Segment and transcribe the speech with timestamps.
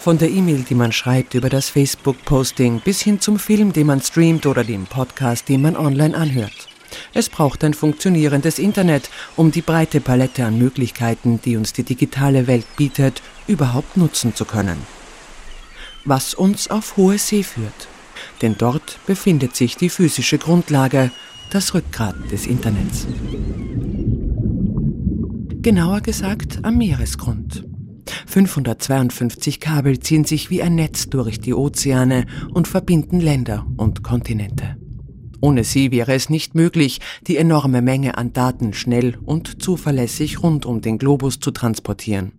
[0.00, 4.00] Von der E-Mail, die man schreibt, über das Facebook-Posting bis hin zum Film, den man
[4.00, 6.68] streamt oder dem Podcast, den man online anhört.
[7.12, 12.46] Es braucht ein funktionierendes Internet, um die breite Palette an Möglichkeiten, die uns die digitale
[12.46, 14.78] Welt bietet, überhaupt nutzen zu können.
[16.06, 17.86] Was uns auf hohe See führt.
[18.40, 21.10] Denn dort befindet sich die physische Grundlage,
[21.50, 23.06] das Rückgrat des Internets.
[25.60, 27.64] Genauer gesagt am Meeresgrund.
[28.26, 34.76] 552 Kabel ziehen sich wie ein Netz durch die Ozeane und verbinden Länder und Kontinente.
[35.40, 40.66] Ohne sie wäre es nicht möglich, die enorme Menge an Daten schnell und zuverlässig rund
[40.66, 42.32] um den Globus zu transportieren.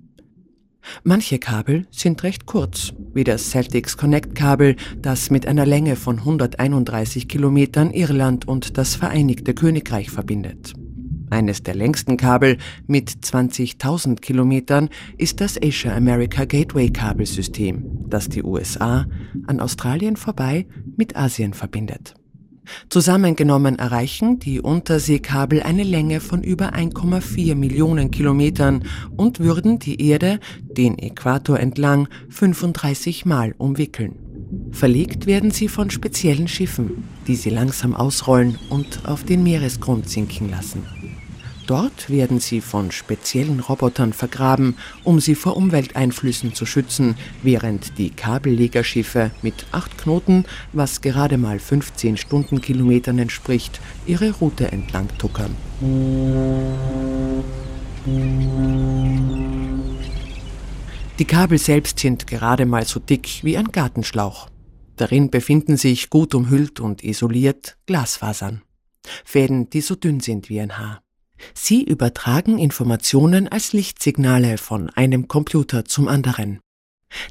[1.04, 6.20] Manche Kabel sind recht kurz, wie das Celtics Connect Kabel, das mit einer Länge von
[6.20, 10.74] 131 Kilometern Irland und das Vereinigte Königreich verbindet.
[11.32, 18.44] Eines der längsten Kabel mit 20.000 Kilometern ist das Asia America Gateway Kabelsystem, das die
[18.44, 19.08] USA
[19.48, 22.16] an Australien vorbei mit Asien verbindet.
[22.90, 28.84] Zusammengenommen erreichen die Unterseekabel eine Länge von über 1,4 Millionen Kilometern
[29.16, 34.16] und würden die Erde den Äquator entlang 35 Mal umwickeln.
[34.72, 40.50] Verlegt werden sie von speziellen Schiffen, die sie langsam ausrollen und auf den Meeresgrund sinken
[40.50, 40.84] lassen.
[41.68, 48.10] Dort werden sie von speziellen Robotern vergraben, um sie vor Umwelteinflüssen zu schützen, während die
[48.10, 55.56] Kabellegerschiffe mit acht Knoten, was gerade mal 15 Stundenkilometern entspricht, ihre Route entlang tuckern.
[61.20, 64.50] Die Kabel selbst sind gerade mal so dick wie ein Gartenschlauch.
[64.96, 68.64] Darin befinden sich gut umhüllt und isoliert Glasfasern.
[69.24, 71.02] Fäden, die so dünn sind wie ein Haar.
[71.54, 76.60] Sie übertragen Informationen als Lichtsignale von einem Computer zum anderen.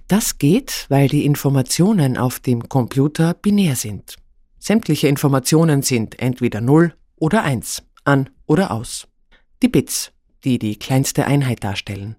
[0.08, 4.16] Das geht, weil die Informationen auf dem Computer binär sind.
[4.58, 9.08] Sämtliche Informationen sind entweder 0 oder 1, an oder aus.
[9.62, 10.12] Die Bits,
[10.44, 12.16] die die kleinste Einheit darstellen.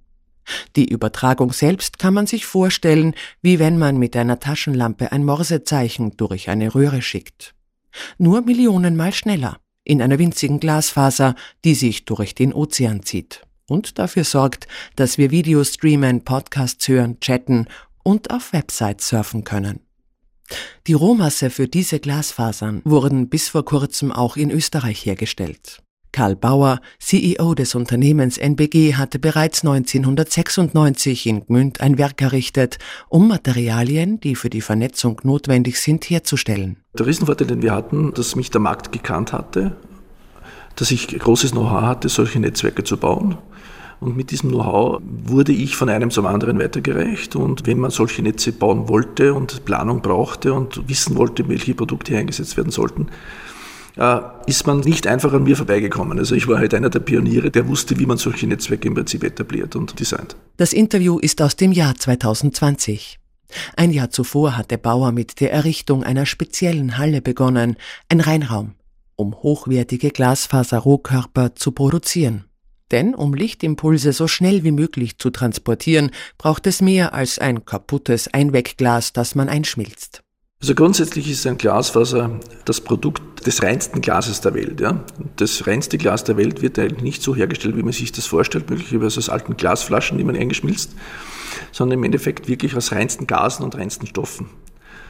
[0.76, 6.18] Die Übertragung selbst kann man sich vorstellen, wie wenn man mit einer Taschenlampe ein Morsezeichen
[6.18, 7.54] durch eine Röhre schickt.
[8.18, 14.24] Nur Millionenmal schneller in einer winzigen Glasfaser, die sich durch den Ozean zieht und dafür
[14.24, 17.68] sorgt, dass wir Videos streamen, Podcasts hören, chatten
[18.04, 19.80] und auf Websites surfen können.
[20.88, 25.82] Die Rohmasse für diese Glasfasern wurden bis vor kurzem auch in Österreich hergestellt.
[26.12, 32.80] Karl Bauer, CEO des Unternehmens NBG, hatte bereits 1996 in Gmünd ein Werk errichtet,
[33.10, 36.78] um Materialien, die für die Vernetzung notwendig sind, herzustellen.
[36.98, 39.76] Der Riesenvorteil, den wir hatten, dass mich der Markt gekannt hatte,
[40.76, 43.38] dass ich großes Know-how hatte, solche Netzwerke zu bauen.
[44.02, 47.36] Und mit diesem Know-how wurde ich von einem zum anderen weitergereicht.
[47.36, 52.18] Und wenn man solche Netze bauen wollte und Planung brauchte und wissen wollte, welche Produkte
[52.18, 53.10] eingesetzt werden sollten,
[54.48, 56.18] ist man nicht einfach an mir vorbeigekommen.
[56.20, 59.24] Also ich war halt einer der Pioniere, der wusste, wie man solche Netzwerke im Prinzip
[59.24, 60.36] etabliert und designt.
[60.58, 63.20] Das Interview ist aus dem Jahr 2020.
[63.76, 67.76] Ein Jahr zuvor hatte Bauer mit der Errichtung einer speziellen Halle begonnen,
[68.10, 68.76] ein Reinraum,
[69.16, 72.46] um hochwertige Glasfaser-Rohkörper zu produzieren.
[72.92, 78.28] Denn um Lichtimpulse so schnell wie möglich zu transportieren, braucht es mehr als ein kaputtes
[78.34, 80.22] Einwegglas, das man einschmilzt.
[80.62, 84.80] Also grundsätzlich ist ein Glasfaser das Produkt des reinsten Glases der Welt.
[84.80, 85.04] Ja.
[85.38, 88.70] Das reinste Glas der Welt wird eigentlich nicht so hergestellt, wie man sich das vorstellt,
[88.70, 90.96] möglicherweise aus alten Glasflaschen, die man eingeschmilzt,
[91.72, 94.50] sondern im Endeffekt wirklich aus reinsten Gasen und reinsten Stoffen.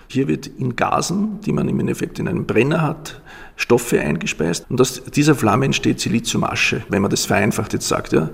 [0.07, 3.21] Hier wird in Gasen, die man im Endeffekt in einem Brenner hat,
[3.55, 8.13] Stoffe eingespeist und aus dieser Flamme entsteht Siliziumasche, wenn man das vereinfacht jetzt sagt.
[8.13, 8.29] Ja.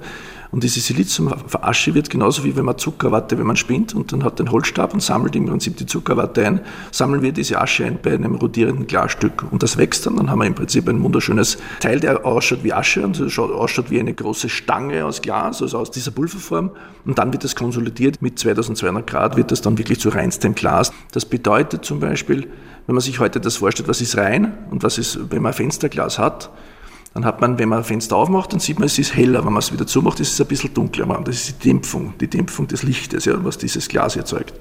[0.52, 4.40] Und diese Siliziumasche wird genauso wie wenn man Zuckerwatte, wenn man spinnt und dann hat
[4.40, 8.14] den Holzstab und sammelt im Prinzip die Zuckerwatte ein, sammeln wir diese Asche ein bei
[8.14, 9.44] einem rotierenden Glasstück.
[9.52, 12.74] Und das wächst dann, dann haben wir im Prinzip ein wunderschönes Teil, der ausschaut wie
[12.74, 16.72] Asche und ausschaut wie eine große Stange aus Glas, also aus dieser Pulverform.
[17.06, 20.94] Und dann wird das konsolidiert mit 2200 Grad, wird das dann wirklich zu reinstem Glas.
[21.12, 22.48] Das bedeutet zum Beispiel,
[22.88, 26.18] wenn man sich heute das vorstellt, was ist rein und was ist, wenn man Fensterglas
[26.18, 26.50] hat,
[27.14, 29.44] dann hat man, wenn man Fenster aufmacht, dann sieht man, es ist heller.
[29.44, 31.06] Wenn man es wieder zumacht, ist es ein bisschen dunkler.
[31.26, 34.54] Das ist die Dämpfung, die Dämpfung des Lichtes, ja, was dieses Glas erzeugt.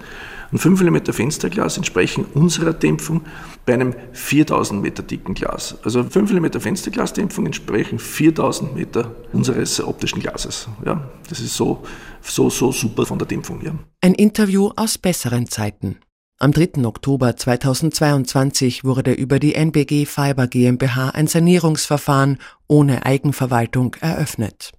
[0.53, 3.23] Und 5 mm Fensterglas entsprechen unserer Dämpfung
[3.67, 5.77] bei einem 4000 Meter dicken Glas.
[5.85, 10.69] Also 5 mm Fensterglasdämpfung entsprechen 4000 Meter unseres optischen Glases.
[10.85, 11.85] Ja, das ist so,
[12.23, 13.61] so, so super von der Dämpfung.
[13.63, 13.73] Ja.
[14.01, 15.99] Ein Interview aus besseren Zeiten.
[16.39, 16.85] Am 3.
[16.85, 22.37] Oktober 2022 wurde über die NBG Fiber GmbH ein Sanierungsverfahren
[22.69, 24.73] ohne Eigenverwaltung eröffnet.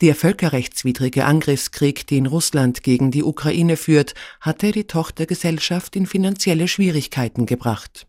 [0.00, 7.44] Der völkerrechtswidrige Angriffskrieg, den Russland gegen die Ukraine führt, hatte die Tochtergesellschaft in finanzielle Schwierigkeiten
[7.44, 8.06] gebracht.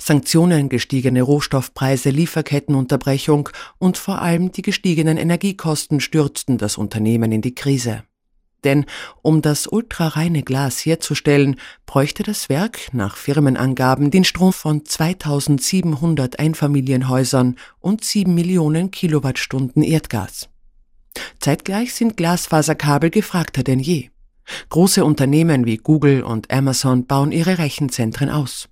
[0.00, 3.48] Sanktionen, gestiegene Rohstoffpreise, Lieferkettenunterbrechung
[3.78, 8.04] und vor allem die gestiegenen Energiekosten stürzten das Unternehmen in die Krise.
[8.64, 8.86] Denn
[9.22, 11.56] um das ultrareine Glas herzustellen,
[11.86, 20.48] bräuchte das Werk nach Firmenangaben den Strom von 2700 Einfamilienhäusern und 7 Millionen Kilowattstunden Erdgas.
[21.40, 24.08] Zeitgleich sind Glasfaserkabel gefragter denn je.
[24.68, 28.68] Große Unternehmen wie Google und Amazon bauen ihre Rechenzentren aus.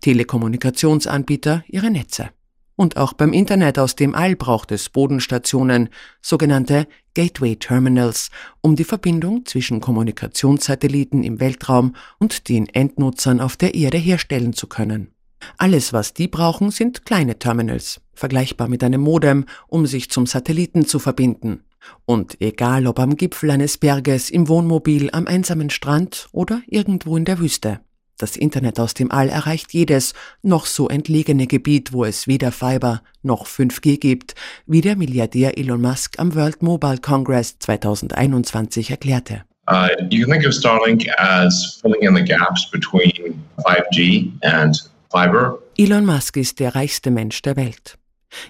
[0.00, 2.30] Telekommunikationsanbieter ihre Netze.
[2.78, 5.88] Und auch beim Internet aus dem All braucht es Bodenstationen,
[6.22, 8.30] sogenannte Gateway Terminals,
[8.60, 14.68] um die Verbindung zwischen Kommunikationssatelliten im Weltraum und den Endnutzern auf der Erde herstellen zu
[14.68, 15.08] können.
[15.56, 20.86] Alles, was die brauchen, sind kleine Terminals, vergleichbar mit einem Modem, um sich zum Satelliten
[20.86, 21.64] zu verbinden.
[22.04, 27.24] Und egal ob am Gipfel eines Berges, im Wohnmobil, am einsamen Strand oder irgendwo in
[27.24, 27.80] der Wüste.
[28.18, 30.12] Das Internet aus dem All erreicht jedes
[30.42, 34.34] noch so entlegene Gebiet, wo es weder Fiber noch 5G gibt,
[34.66, 39.44] wie der Milliardär Elon Musk am World Mobile Congress 2021 erklärte.
[39.70, 45.58] Uh, you can think of Starlink as filling in the gaps between 5G and fiber.
[45.76, 47.98] Elon Musk ist der reichste Mensch der Welt.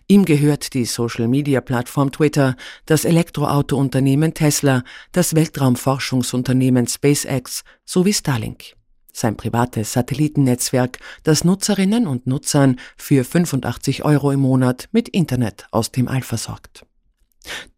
[0.07, 2.57] Ihm gehört die Social-Media-Plattform Twitter,
[2.87, 4.83] das Elektroautounternehmen Tesla,
[5.13, 8.78] das Weltraumforschungsunternehmen SpaceX sowie Starlink
[9.21, 15.93] sein privates Satellitennetzwerk, das Nutzerinnen und Nutzern für 85 Euro im Monat mit Internet aus
[15.93, 16.85] dem All versorgt.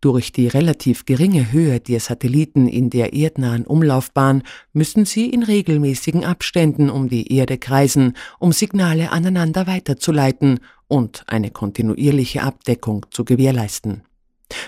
[0.00, 4.42] Durch die relativ geringe Höhe der Satelliten in der erdnahen Umlaufbahn
[4.72, 11.50] müssen sie in regelmäßigen Abständen um die Erde kreisen, um Signale aneinander weiterzuleiten und eine
[11.50, 14.02] kontinuierliche Abdeckung zu gewährleisten.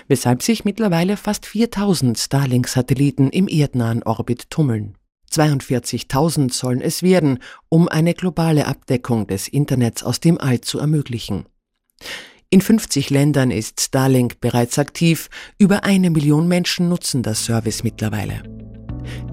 [0.07, 4.95] Weshalb sich mittlerweile fast 4000 Starlink-Satelliten im erdnahen Orbit tummeln.
[5.33, 7.39] 42.000 sollen es werden,
[7.69, 11.45] um eine globale Abdeckung des Internets aus dem All zu ermöglichen.
[12.49, 18.43] In 50 Ländern ist Starlink bereits aktiv, über eine Million Menschen nutzen das Service mittlerweile.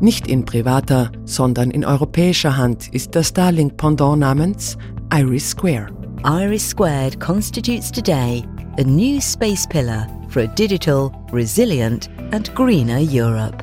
[0.00, 4.78] Nicht in privater, sondern in europäischer Hand ist das Starlink-Pendant namens
[5.12, 5.88] Iris Square.
[6.24, 8.42] Iris Squared constitutes today
[8.78, 13.59] a new space pillar for a digital, resilient and greener Europe.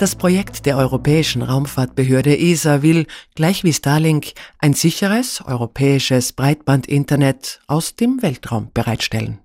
[0.00, 7.96] Das Projekt der Europäischen Raumfahrtbehörde ESA will, gleich wie Starlink, ein sicheres europäisches Breitbandinternet aus
[7.96, 9.40] dem Weltraum bereitstellen.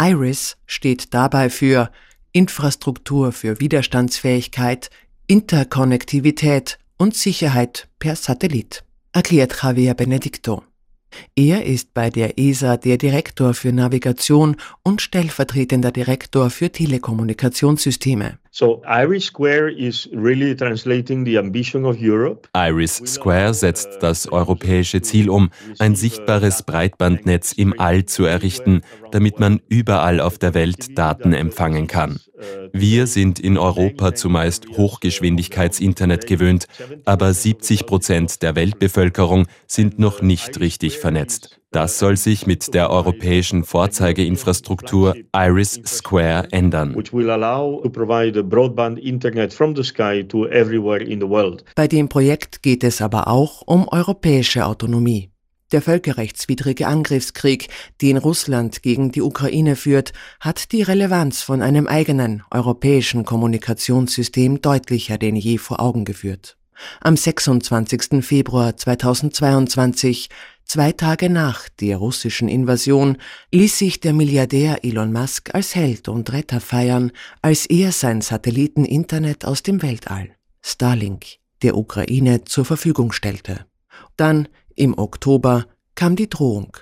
[0.00, 1.90] IRIS steht dabei für
[2.30, 4.88] Infrastruktur für Widerstandsfähigkeit,
[5.26, 10.62] Interkonnektivität und Sicherheit per Satellit, erklärt Javier Benedicto.
[11.34, 14.54] Er ist bei der ESA der Direktor für Navigation
[14.84, 18.38] und stellvertretender Direktor für Telekommunikationssysteme.
[18.54, 22.48] So Iris Square is really translating the ambition of Europe.
[22.52, 29.40] Iris Square setzt das europäische Ziel um, ein sichtbares Breitbandnetz im All zu errichten, damit
[29.40, 32.20] man überall auf der Welt Daten empfangen kann.
[32.72, 36.66] Wir sind in Europa zumeist Hochgeschwindigkeitsinternet gewöhnt,
[37.04, 41.60] aber 70 Prozent der Weltbevölkerung sind noch nicht richtig vernetzt.
[41.72, 46.94] Das soll sich mit der europäischen Vorzeigeinfrastruktur Iris Square ändern.
[51.74, 55.31] Bei dem Projekt geht es aber auch um europäische Autonomie.
[55.72, 57.68] Der völkerrechtswidrige Angriffskrieg,
[58.02, 65.16] den Russland gegen die Ukraine führt, hat die Relevanz von einem eigenen europäischen Kommunikationssystem deutlicher
[65.16, 66.58] denn je vor Augen geführt.
[67.00, 68.24] Am 26.
[68.24, 70.28] Februar 2022
[70.64, 73.18] Zwei Tage nach der russischen Invasion
[73.50, 77.12] ließ sich der Milliardär Elon Musk als Held und Retter feiern,
[77.42, 80.30] als er sein Satelliteninternet aus dem Weltall,
[80.62, 81.26] Starlink,
[81.62, 83.66] der Ukraine zur Verfügung stellte.
[84.16, 86.76] Dann, im Oktober, kam die Drohung.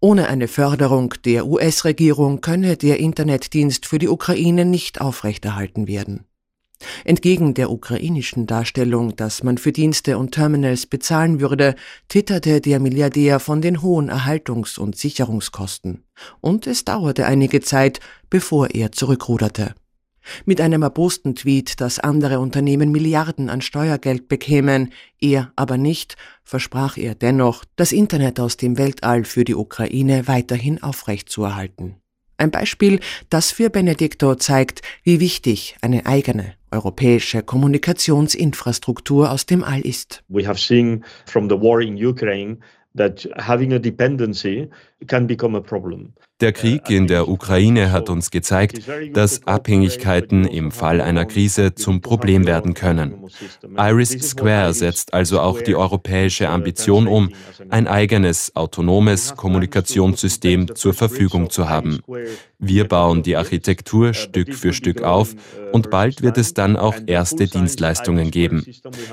[0.00, 6.26] Ohne eine Förderung der US-Regierung könne der Internetdienst für die Ukraine nicht aufrechterhalten werden.
[7.04, 11.76] Entgegen der ukrainischen Darstellung, dass man für Dienste und Terminals bezahlen würde,
[12.08, 16.04] twitterte der Milliardär von den hohen Erhaltungs- und Sicherungskosten.
[16.40, 19.74] Und es dauerte einige Zeit, bevor er zurückruderte.
[20.44, 26.96] Mit einem erbosten Tweet, dass andere Unternehmen Milliarden an Steuergeld bekämen, er aber nicht, versprach
[26.96, 31.96] er dennoch, das Internet aus dem Weltall für die Ukraine weiterhin aufrechtzuerhalten.
[32.36, 33.00] Ein Beispiel,
[33.30, 40.24] das für Benedicto zeigt, wie wichtig eine eigene europäische Kommunikationsinfrastruktur aus dem All ist.
[40.28, 42.58] We have seen from the war in Ukraine
[42.96, 44.68] that having a dependency
[45.06, 46.12] can become a problem.
[46.40, 48.80] Der Krieg in der Ukraine hat uns gezeigt,
[49.12, 53.14] dass Abhängigkeiten im Fall einer Krise zum Problem werden können.
[53.76, 57.30] Iris Square setzt also auch die europäische Ambition um,
[57.68, 62.00] ein eigenes autonomes Kommunikationssystem zur Verfügung zu haben.
[62.58, 65.36] Wir bauen die Architektur Stück für Stück auf
[65.72, 68.66] und bald wird es dann auch erste Dienstleistungen geben.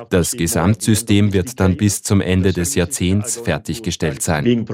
[0.09, 4.65] Das Gesamtsystem wird dann bis zum Ende des Jahrzehnts fertiggestellt sein.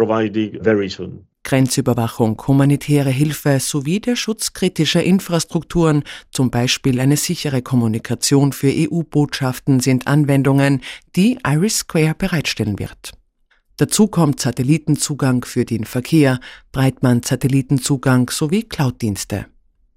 [1.48, 9.80] Grenzüberwachung, humanitäre Hilfe sowie der Schutz kritischer Infrastrukturen, zum Beispiel eine sichere Kommunikation für EU-Botschaften,
[9.80, 10.82] sind Anwendungen,
[11.16, 13.14] die Iris Square bereitstellen wird.
[13.78, 16.42] Dazu kommt Satellitenzugang für den Verkehr,
[16.74, 19.46] Breitband-Satellitenzugang sowie Cloud-Dienste.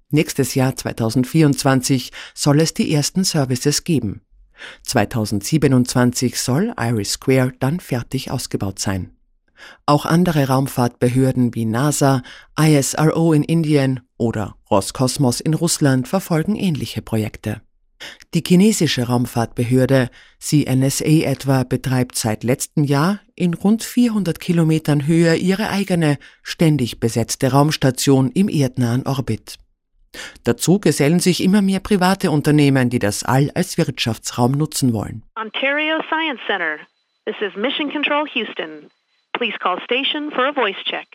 [0.09, 4.21] Nächstes Jahr 2024 soll es die ersten Services geben.
[4.83, 9.11] 2027 soll Iris Square dann fertig ausgebaut sein.
[9.85, 12.21] Auch andere Raumfahrtbehörden wie NASA,
[12.59, 17.61] ISRO in Indien oder Roskosmos in Russland verfolgen ähnliche Projekte.
[18.33, 25.69] Die chinesische Raumfahrtbehörde CNSA etwa betreibt seit letztem Jahr in rund 400 Kilometern Höhe ihre
[25.69, 29.57] eigene, ständig besetzte Raumstation im erdnahen Orbit.
[30.43, 35.23] Dazu gesellen sich immer mehr private Unternehmen, die das All als Wirtschaftsraum nutzen wollen.
[35.35, 36.79] Ontario Science Center.
[37.25, 38.89] This is Mission Control Houston.
[39.41, 41.07] Please call station for a voice check.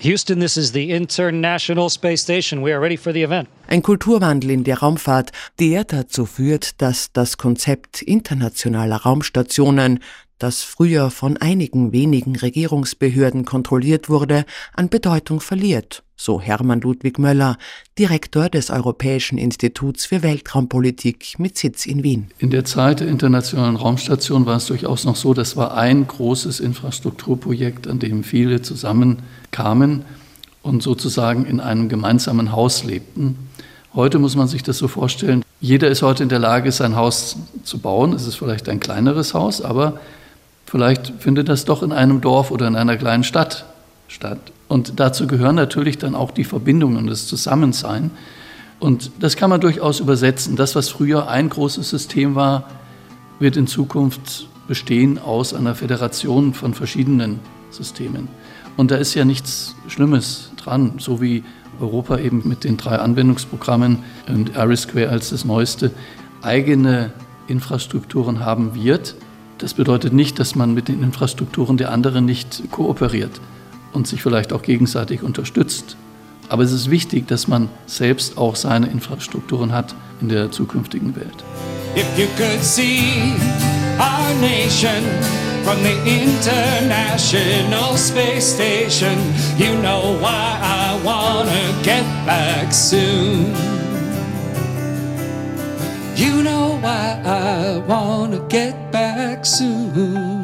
[0.00, 2.60] Houston, this is the International Space Station.
[2.60, 3.48] We are ready for the event.
[3.68, 10.00] Ein Kulturwandel in der Raumfahrt, der dazu führt, dass das Konzept internationaler Raumstationen
[10.40, 14.44] das früher von einigen wenigen Regierungsbehörden kontrolliert wurde,
[14.74, 17.58] an Bedeutung verliert, so Hermann Ludwig Möller,
[17.98, 22.28] Direktor des Europäischen Instituts für Weltraumpolitik mit Sitz in Wien.
[22.38, 26.58] In der Zeit der internationalen Raumstation war es durchaus noch so, das war ein großes
[26.58, 30.04] Infrastrukturprojekt, an dem viele zusammenkamen
[30.62, 33.36] und sozusagen in einem gemeinsamen Haus lebten.
[33.92, 37.36] Heute muss man sich das so vorstellen, jeder ist heute in der Lage, sein Haus
[37.64, 38.14] zu bauen.
[38.14, 40.00] Es ist vielleicht ein kleineres Haus, aber
[40.70, 43.64] Vielleicht findet das doch in einem Dorf oder in einer kleinen Stadt
[44.06, 44.38] statt.
[44.68, 48.12] Und dazu gehören natürlich dann auch die Verbindungen und das Zusammensein.
[48.78, 50.54] Und das kann man durchaus übersetzen.
[50.54, 52.70] Das, was früher ein großes System war,
[53.40, 57.40] wird in Zukunft bestehen aus einer Föderation von verschiedenen
[57.72, 58.28] Systemen.
[58.76, 61.42] Und da ist ja nichts Schlimmes dran, so wie
[61.80, 65.90] Europa eben mit den drei Anwendungsprogrammen und ARISquare als das neueste
[66.42, 67.12] eigene
[67.48, 69.16] Infrastrukturen haben wird.
[69.60, 73.40] Das bedeutet nicht, dass man mit den Infrastrukturen der anderen nicht kooperiert
[73.92, 75.96] und sich vielleicht auch gegenseitig unterstützt.
[76.48, 81.44] Aber es ist wichtig, dass man selbst auch seine Infrastrukturen hat in der zukünftigen Welt.
[81.94, 83.34] If you could see
[83.98, 85.04] our nation
[85.62, 89.16] from the International Space Station,
[89.58, 93.69] you know why I wanna get back soon.
[96.20, 100.39] You know why I wanna get back soon.